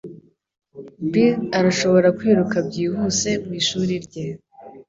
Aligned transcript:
Bill 1.11 1.35
arashobora 1.57 2.07
kwiruka 2.17 2.55
byihuse 2.67 3.29
mwishuri 3.45 3.93
rye 4.05 4.25